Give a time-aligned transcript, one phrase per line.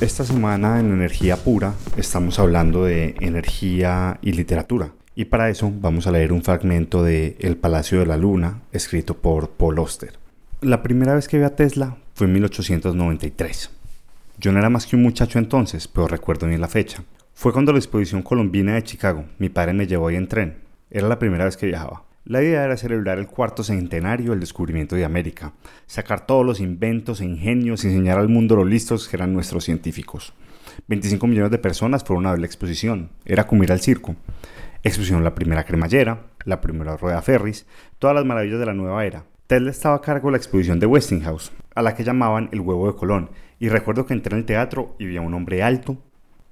[0.00, 4.92] Esta semana en Energía Pura estamos hablando de energía y literatura.
[5.14, 9.18] Y para eso vamos a leer un fragmento de El Palacio de la Luna, escrito
[9.18, 10.14] por Paul Oster.
[10.62, 13.70] La primera vez que vi a Tesla fue en 1893.
[14.38, 17.04] Yo no era más que un muchacho entonces, pero recuerdo bien la fecha.
[17.34, 20.60] Fue cuando la exposición colombina de Chicago, mi padre me llevó ahí en tren.
[20.90, 22.04] Era la primera vez que viajaba.
[22.30, 25.52] La idea era celebrar el cuarto centenario del descubrimiento de América,
[25.88, 29.64] sacar todos los inventos e ingenios y enseñar al mundo lo listos que eran nuestros
[29.64, 30.32] científicos.
[30.86, 34.14] 25 millones de personas fueron a ver la exposición, era como ir al circo.
[34.84, 37.66] Exposición la primera cremallera, la primera rueda ferris,
[37.98, 39.24] todas las maravillas de la nueva era.
[39.48, 42.86] Tesla estaba a cargo de la exposición de Westinghouse, a la que llamaban el huevo
[42.86, 45.98] de Colón, y recuerdo que entré en el teatro y vi a un hombre alto,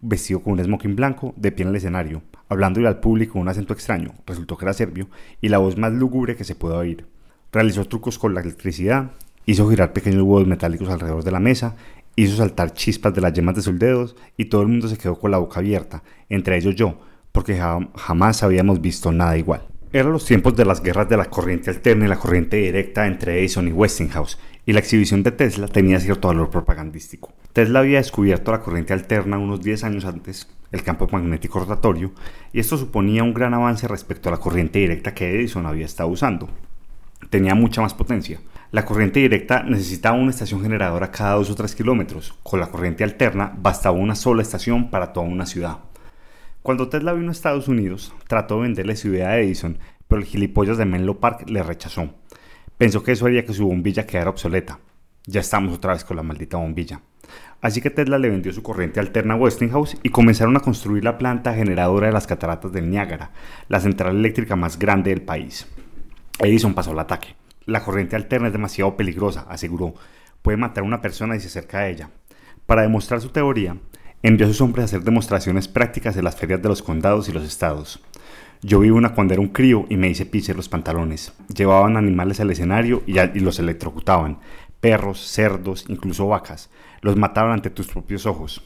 [0.01, 3.49] vestido con un smoking blanco, de pie en el escenario, hablándole al público con un
[3.49, 5.09] acento extraño, resultó que era serbio,
[5.41, 7.07] y la voz más lúgubre que se pudo oír.
[7.53, 9.13] Realizó trucos con la electricidad,
[9.47, 11.77] hizo girar pequeños huevos metálicos alrededor de la mesa,
[12.17, 15.19] hizo saltar chispas de las yemas de sus dedos, y todo el mundo se quedó
[15.19, 16.99] con la boca abierta, entre ellos yo,
[17.33, 17.61] porque
[17.95, 19.63] jamás habíamos visto nada igual.
[19.91, 23.39] Eran los tiempos de las guerras de la corriente alterna y la corriente directa entre
[23.39, 27.33] Edison y Westinghouse, y la exhibición de Tesla tenía cierto valor propagandístico.
[27.55, 32.13] Tesla había descubierto la corriente alterna unos 10 años antes, el campo magnético rotatorio,
[32.53, 36.11] y esto suponía un gran avance respecto a la corriente directa que Edison había estado
[36.11, 36.51] usando.
[37.31, 38.41] Tenía mucha más potencia.
[38.71, 42.35] La corriente directa necesitaba una estación generadora cada 2 o 3 kilómetros.
[42.43, 45.79] Con la corriente alterna bastaba una sola estación para toda una ciudad.
[46.61, 49.79] Cuando Tesla vino a Estados Unidos, trató de venderle su idea a Edison,
[50.09, 52.13] pero el gilipollas de Menlo Park le rechazó.
[52.79, 54.79] Pensó que eso haría que su bombilla quedara obsoleta.
[55.27, 57.01] Ya estamos otra vez con la maldita bombilla.
[57.61, 61.19] Así que Tesla le vendió su corriente alterna a Westinghouse y comenzaron a construir la
[61.19, 63.33] planta generadora de las cataratas del Niágara,
[63.69, 65.67] la central eléctrica más grande del país.
[66.39, 67.35] Edison pasó al ataque.
[67.67, 69.95] La corriente alterna es demasiado peligrosa, aseguró.
[70.41, 72.11] Puede matar a una persona y se acerca a ella.
[72.65, 73.77] Para demostrar su teoría,
[74.23, 77.33] envió a sus hombres a hacer demostraciones prácticas en las ferias de los condados y
[77.33, 78.01] los estados.
[78.63, 81.33] Yo vi una cuando era un crío y me hice piche los pantalones.
[81.55, 84.39] Llevaban animales al escenario y, y, los electrocutaban.
[84.81, 86.71] Perros, cerdos, incluso vacas.
[87.01, 88.63] Los mataban ante tus propios ojos.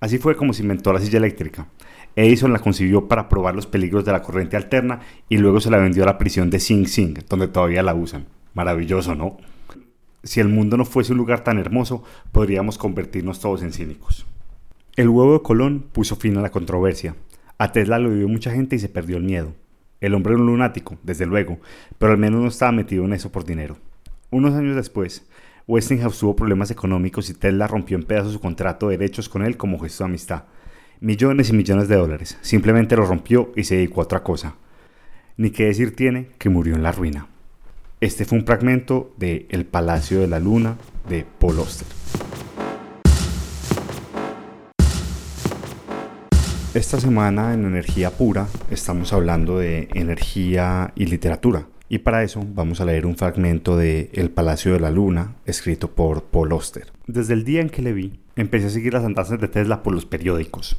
[0.00, 1.68] Así fue como se inventó la silla eléctrica.
[2.16, 5.78] Edison la concibió para probar los peligros de la corriente alterna y luego se la
[5.78, 8.26] vendió a la prisión de Sing Sing, donde todavía la usan.
[8.54, 9.36] Maravilloso, ¿no?
[10.24, 14.26] Si el mundo no fuese un lugar tan hermoso, podríamos convertirnos todos en cínicos.
[14.96, 17.14] El huevo de Colón puso fin a la controversia.
[17.58, 19.52] A Tesla lo vivió mucha gente y se perdió el miedo.
[20.00, 21.58] El hombre era un lunático, desde luego,
[21.98, 23.76] pero al menos no estaba metido en eso por dinero.
[24.30, 25.26] Unos años después,
[25.66, 29.56] Westinghouse tuvo problemas económicos y Tesla rompió en pedazos su contrato de derechos con él
[29.56, 30.44] como gesto de amistad.
[31.00, 32.38] Millones y millones de dólares.
[32.42, 34.54] Simplemente lo rompió y se dedicó a otra cosa.
[35.36, 37.26] Ni qué decir tiene que murió en la ruina.
[38.00, 40.76] Este fue un fragmento de El Palacio de la Luna
[41.08, 41.56] de Paul.
[46.74, 51.66] Esta semana en Energía Pura estamos hablando de energía y literatura.
[51.88, 55.90] Y para eso vamos a leer un fragmento de El Palacio de la Luna, escrito
[55.92, 56.92] por Paul Oster.
[57.06, 59.94] Desde el día en que le vi, empecé a seguir las andanzas de Tesla por
[59.94, 60.78] los periódicos.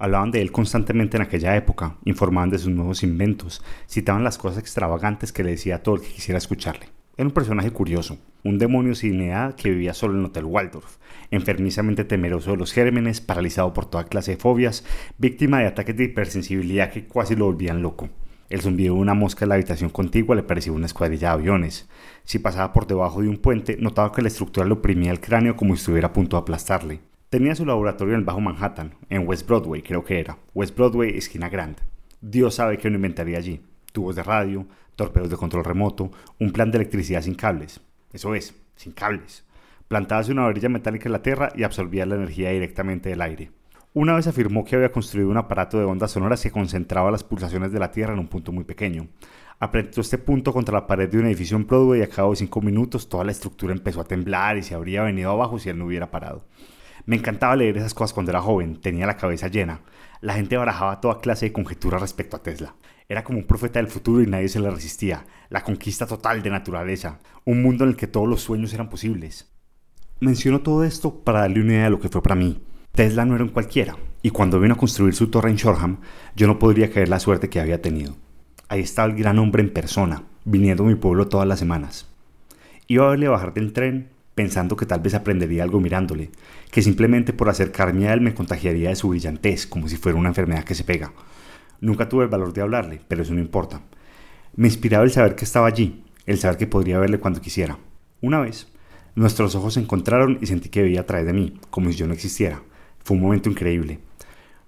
[0.00, 4.58] Hablaban de él constantemente en aquella época, informaban de sus nuevos inventos, citaban las cosas
[4.58, 6.86] extravagantes que le decía a todo el que quisiera escucharle.
[7.20, 10.96] Era un personaje curioso, un demonio sin edad que vivía solo en el Hotel Waldorf,
[11.30, 14.86] enfermizamente temeroso de los gérmenes, paralizado por toda clase de fobias,
[15.18, 18.08] víctima de ataques de hipersensibilidad que casi lo volvían loco.
[18.48, 21.90] El zumbido de una mosca en la habitación contigua le parecía una escuadrilla de aviones.
[22.24, 25.56] Si pasaba por debajo de un puente, notaba que la estructura le oprimía el cráneo
[25.56, 27.00] como si estuviera a punto de aplastarle.
[27.28, 30.38] Tenía su laboratorio en el Bajo Manhattan, en West Broadway creo que era.
[30.54, 31.76] West Broadway, esquina Grand.
[32.22, 33.60] Dios sabe qué no inventaría allí.
[33.92, 34.66] Tubos de radio,
[34.96, 37.80] torpedos de control remoto, un plan de electricidad sin cables.
[38.12, 39.44] Eso es, sin cables.
[39.88, 43.50] Plantábase una varilla metálica en la Tierra y absorbía la energía directamente del aire.
[43.92, 47.72] Una vez afirmó que había construido un aparato de ondas sonoras que concentraba las pulsaciones
[47.72, 49.08] de la Tierra en un punto muy pequeño.
[49.58, 51.66] Apretó este punto contra la pared de un edificio en
[51.98, 55.02] y a cabo de cinco minutos toda la estructura empezó a temblar y se habría
[55.02, 56.44] venido abajo si él no hubiera parado.
[57.10, 59.80] Me encantaba leer esas cosas cuando era joven, tenía la cabeza llena.
[60.20, 62.76] La gente barajaba toda clase de conjeturas respecto a Tesla.
[63.08, 65.24] Era como un profeta del futuro y nadie se le resistía.
[65.48, 67.18] La conquista total de naturaleza.
[67.44, 69.50] Un mundo en el que todos los sueños eran posibles.
[70.20, 72.62] Menciono todo esto para darle una idea de lo que fue para mí.
[72.92, 75.98] Tesla no era un cualquiera, y cuando vino a construir su torre en Shoreham,
[76.36, 78.14] yo no podría creer la suerte que había tenido.
[78.68, 82.08] Ahí estaba el gran hombre en persona, viniendo a mi pueblo todas las semanas.
[82.86, 86.30] Iba a verle bajar del tren, pensando que tal vez aprendería algo mirándole,
[86.70, 90.30] que simplemente por acercarme a él me contagiaría de su brillantez, como si fuera una
[90.30, 91.12] enfermedad que se pega.
[91.82, 93.82] Nunca tuve el valor de hablarle, pero eso no importa.
[94.56, 97.76] Me inspiraba el saber que estaba allí, el saber que podría verle cuando quisiera.
[98.22, 98.66] Una vez,
[99.14, 102.06] nuestros ojos se encontraron y sentí que veía a través de mí, como si yo
[102.06, 102.62] no existiera.
[103.04, 103.98] Fue un momento increíble.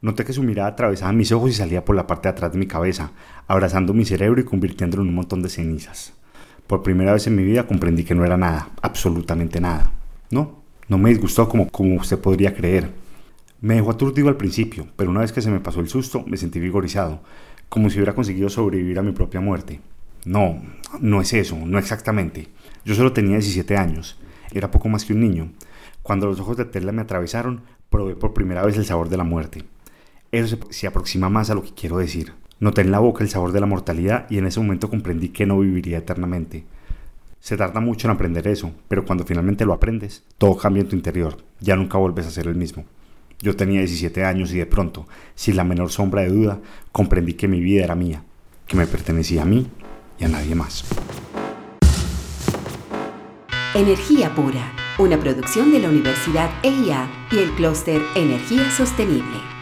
[0.03, 2.59] Noté que su mirada atravesaba mis ojos y salía por la parte de atrás de
[2.59, 3.13] mi cabeza,
[3.47, 6.13] abrazando mi cerebro y convirtiéndolo en un montón de cenizas.
[6.73, 9.93] Por primera vez en mi vida comprendí que no era nada, absolutamente nada.
[10.31, 12.89] No, no me disgustó como, como usted podría creer.
[13.61, 16.39] Me dejó aturdido al principio, pero una vez que se me pasó el susto, me
[16.39, 17.21] sentí vigorizado,
[17.69, 19.83] como si hubiera conseguido sobrevivir a mi propia muerte.
[20.25, 20.63] No,
[20.99, 22.49] no es eso, no exactamente.
[22.87, 24.19] Yo solo tenía 17 años,
[24.51, 25.53] era poco más que un niño.
[26.03, 29.25] Cuando los ojos de Tesla me atravesaron, probé por primera vez el sabor de la
[29.25, 29.65] muerte.
[30.31, 32.33] Eso se, se aproxima más a lo que quiero decir.
[32.63, 35.47] Noté en la boca el sabor de la mortalidad y en ese momento comprendí que
[35.47, 36.65] no viviría eternamente.
[37.41, 40.95] Se tarda mucho en aprender eso, pero cuando finalmente lo aprendes, todo cambia en tu
[40.95, 42.85] interior, ya nunca vuelves a ser el mismo.
[43.41, 46.61] Yo tenía 17 años y de pronto, sin la menor sombra de duda,
[46.93, 48.23] comprendí que mi vida era mía,
[48.69, 49.67] que me pertenecía a mí
[50.21, 50.85] y a nadie más.
[53.75, 59.62] Energía Pura, una producción de la Universidad EIA y el Clúster Energía Sostenible.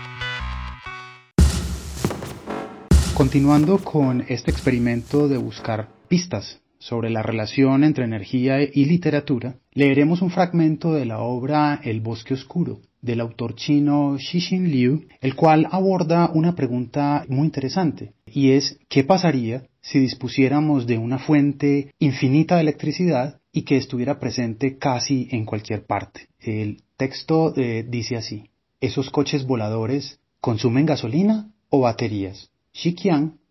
[3.20, 10.22] Continuando con este experimento de buscar pistas sobre la relación entre energía y literatura, leeremos
[10.22, 15.68] un fragmento de la obra El bosque oscuro del autor chino Xixin Liu, el cual
[15.70, 22.54] aborda una pregunta muy interesante, y es ¿qué pasaría si dispusiéramos de una fuente infinita
[22.54, 26.28] de electricidad y que estuviera presente casi en cualquier parte?
[26.40, 28.48] El texto eh, dice así,
[28.80, 32.50] ¿esos coches voladores consumen gasolina o baterías?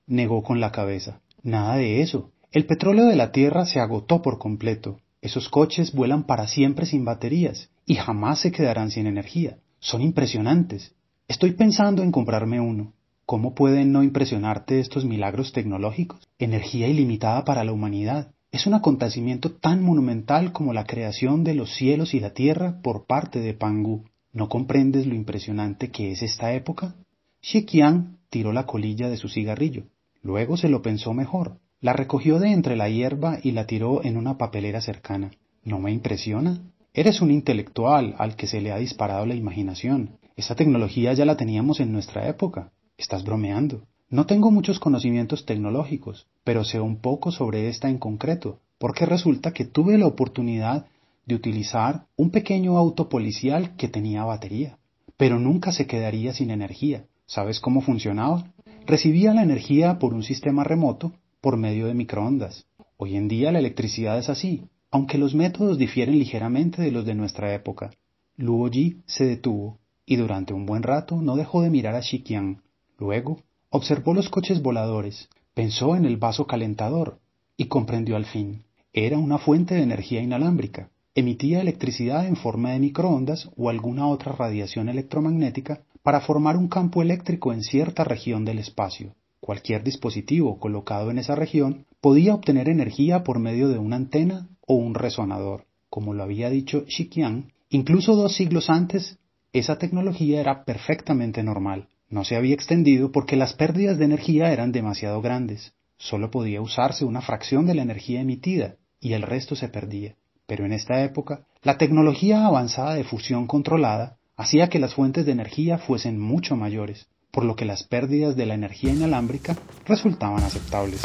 [0.07, 1.21] Negó con la cabeza.
[1.43, 2.31] Nada de eso.
[2.51, 4.99] El petróleo de la Tierra se agotó por completo.
[5.21, 9.57] Esos coches vuelan para siempre sin baterías y jamás se quedarán sin energía.
[9.79, 10.95] Son impresionantes.
[11.27, 12.93] Estoy pensando en comprarme uno.
[13.25, 16.27] ¿Cómo pueden no impresionarte estos milagros tecnológicos?
[16.39, 18.31] Energía ilimitada para la humanidad.
[18.51, 23.05] Es un acontecimiento tan monumental como la creación de los cielos y la tierra por
[23.05, 24.05] parte de Pangu.
[24.33, 26.95] ¿No comprendes lo impresionante que es esta época?
[27.41, 29.83] Qiang tiró la colilla de su cigarrillo.
[30.21, 31.59] Luego se lo pensó mejor.
[31.81, 35.31] La recogió de entre la hierba y la tiró en una papelera cercana.
[35.63, 36.61] ¿No me impresiona?
[36.93, 40.17] Eres un intelectual al que se le ha disparado la imaginación.
[40.35, 42.71] Esa tecnología ya la teníamos en nuestra época.
[42.97, 43.83] Estás bromeando.
[44.09, 49.53] No tengo muchos conocimientos tecnológicos, pero sé un poco sobre esta en concreto, porque resulta
[49.53, 50.87] que tuve la oportunidad
[51.25, 54.79] de utilizar un pequeño auto policial que tenía batería,
[55.15, 57.05] pero nunca se quedaría sin energía.
[57.29, 58.51] ¿Sabes cómo funcionaba?
[58.87, 62.65] Recibía la energía por un sistema remoto por medio de microondas.
[62.97, 67.13] Hoy en día la electricidad es así, aunque los métodos difieren ligeramente de los de
[67.13, 67.91] nuestra época.
[68.35, 69.77] Luo Ji se detuvo
[70.07, 72.63] y durante un buen rato no dejó de mirar a Qiang.
[72.97, 73.37] Luego
[73.69, 77.19] observó los coches voladores, pensó en el vaso calentador
[77.55, 78.63] y comprendió al fin.
[78.91, 80.89] Era una fuente de energía inalámbrica.
[81.13, 87.01] Emitía electricidad en forma de microondas o alguna otra radiación electromagnética para formar un campo
[87.01, 89.15] eléctrico en cierta región del espacio.
[89.39, 94.75] Cualquier dispositivo colocado en esa región podía obtener energía por medio de una antena o
[94.75, 95.65] un resonador.
[95.89, 99.17] Como lo había dicho Qiang, incluso dos siglos antes,
[99.53, 101.87] esa tecnología era perfectamente normal.
[102.09, 105.73] No se había extendido porque las pérdidas de energía eran demasiado grandes.
[105.97, 110.15] Solo podía usarse una fracción de la energía emitida y el resto se perdía.
[110.45, 115.33] Pero en esta época, la tecnología avanzada de fusión controlada hacía que las fuentes de
[115.33, 121.01] energía fuesen mucho mayores, por lo que las pérdidas de la energía inalámbrica resultaban aceptables.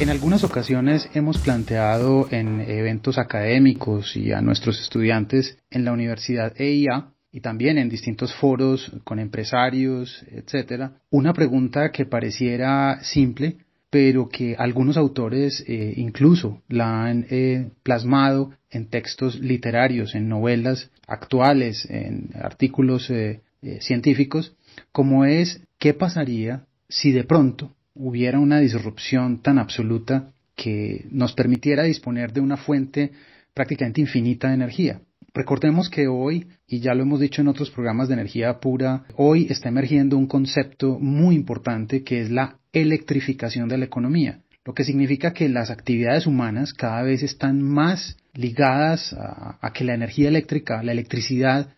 [0.00, 6.58] En algunas ocasiones hemos planteado en eventos académicos y a nuestros estudiantes en la Universidad
[6.58, 13.58] EIA y también en distintos foros con empresarios, etcétera, una pregunta que pareciera simple,
[13.96, 20.90] pero que algunos autores eh, incluso la han eh, plasmado en textos literarios, en novelas
[21.06, 23.40] actuales, en artículos eh,
[23.80, 24.54] científicos,
[24.92, 31.84] como es qué pasaría si de pronto hubiera una disrupción tan absoluta que nos permitiera
[31.84, 33.12] disponer de una fuente
[33.54, 35.00] prácticamente infinita de energía.
[35.36, 39.48] Recordemos que hoy, y ya lo hemos dicho en otros programas de energía pura, hoy
[39.50, 44.40] está emergiendo un concepto muy importante que es la electrificación de la economía.
[44.64, 49.94] lo que significa que las actividades humanas cada vez están más ligadas a, que la
[49.94, 51.68] energía eléctrica, la electricidad,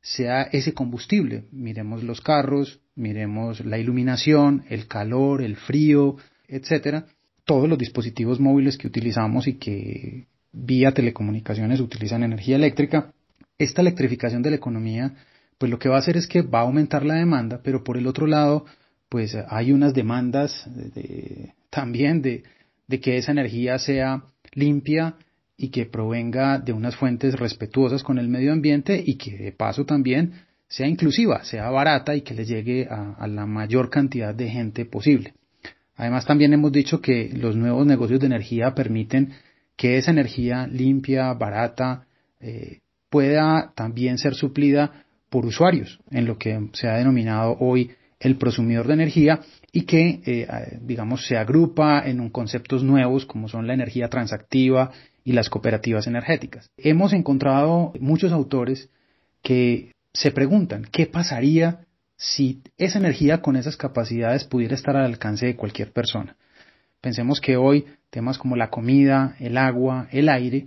[0.00, 1.44] sea ese combustible.
[1.50, 7.06] Miremos los carros, miremos la iluminación, el calor, el frío, etcétera.
[7.44, 13.12] Todos los dispositivos móviles que utilizamos y que vía telecomunicaciones utilizan energía eléctrica.
[13.58, 15.14] Esta electrificación de la economía,
[15.58, 17.96] pues lo que va a hacer es que va a aumentar la demanda, pero por
[17.96, 18.66] el otro lado,
[19.08, 20.68] pues hay unas demandas
[21.70, 22.42] también de,
[23.00, 25.16] que esa energía sea limpia
[25.56, 29.84] y que provenga de unas fuentes respetuosas con el medio ambiente y que de paso
[29.84, 30.32] también
[30.68, 35.34] sea inclusiva, sea barata y que le llegue a, la mayor cantidad de gente posible.
[35.96, 39.32] Además también hemos dicho que los nuevos negocios de energía permiten
[39.78, 42.04] que esa energía limpia, barata,
[42.40, 48.36] eh, pueda también ser suplida por usuarios, en lo que se ha denominado hoy el
[48.36, 53.74] prosumidor de energía y que, eh, digamos, se agrupa en conceptos nuevos como son la
[53.74, 54.90] energía transactiva
[55.22, 56.68] y las cooperativas energéticas.
[56.76, 58.90] Hemos encontrado muchos autores
[59.42, 65.46] que se preguntan qué pasaría si esa energía con esas capacidades pudiera estar al alcance
[65.46, 66.36] de cualquier persona.
[67.00, 70.66] Pensemos que hoy temas como la comida, el agua, el aire,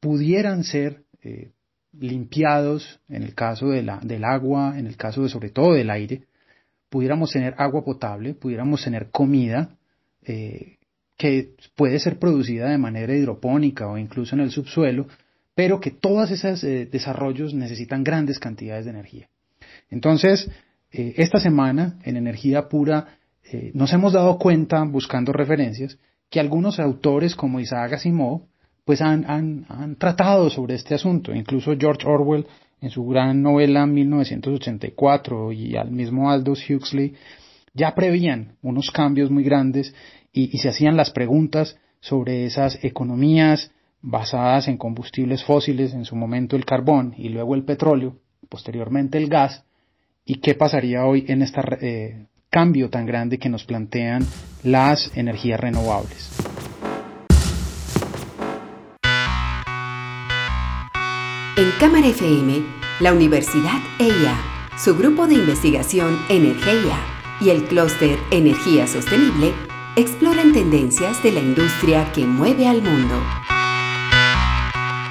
[0.00, 1.50] pudieran ser eh,
[1.92, 6.22] limpiados en el caso del agua, en el caso de sobre todo del aire,
[6.88, 9.76] pudiéramos tener agua potable, pudiéramos tener comida
[10.24, 10.78] eh,
[11.16, 15.06] que puede ser producida de manera hidropónica o incluso en el subsuelo,
[15.54, 19.28] pero que todos esos eh, desarrollos necesitan grandes cantidades de energía.
[19.90, 20.50] Entonces,
[20.90, 23.18] esta semana en Energía Pura
[23.74, 25.98] nos hemos dado cuenta, buscando referencias,
[26.30, 28.42] que algunos autores como Isaac Asimov
[28.84, 31.32] pues han, han, tratado sobre este asunto.
[31.34, 32.46] Incluso George Orwell
[32.80, 37.14] en su gran novela 1984 y al mismo Aldous Huxley,
[37.74, 39.94] ya prevían unos cambios muy grandes
[40.32, 43.70] y, se hacían las preguntas sobre esas economías
[44.00, 48.16] basadas en combustibles fósiles, en su momento el carbón y luego el petróleo,
[48.48, 49.64] posteriormente el gas,
[50.24, 54.26] y qué pasaría hoy en este cambio tan grande que nos plantean
[54.62, 56.28] las energías renovables.
[61.56, 62.62] En Cámara FM,
[63.00, 64.36] la Universidad EIA,
[64.76, 66.98] su grupo de investigación Energía
[67.40, 69.54] y el clúster Energía Sostenible
[69.96, 73.14] exploran tendencias de la industria que mueve al mundo.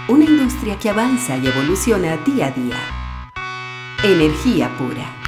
[0.10, 2.78] Una industria que avanza y evoluciona día a día.
[4.04, 5.21] Energía pura.